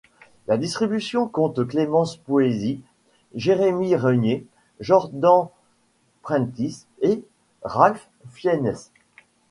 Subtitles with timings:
[0.47, 2.81] La distribution compte Clémence Poésy,
[3.35, 4.47] Jérémie Renier,
[4.79, 5.49] Jordan
[6.23, 7.23] Prentice et
[7.61, 8.73] Ralph Fiennes.